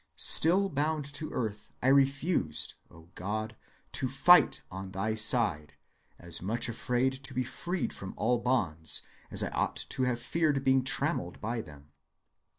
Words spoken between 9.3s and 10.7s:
I ought to have feared